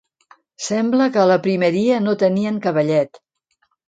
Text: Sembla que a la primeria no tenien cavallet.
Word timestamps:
Sembla 0.67 1.09
que 1.17 1.19
a 1.23 1.25
la 1.31 1.37
primeria 1.47 1.99
no 2.05 2.15
tenien 2.23 2.57
cavallet. 2.65 3.21